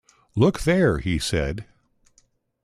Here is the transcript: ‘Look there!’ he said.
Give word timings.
‘Look 0.35 0.61
there!’ 0.61 0.97
he 0.97 1.19
said. 1.19 1.65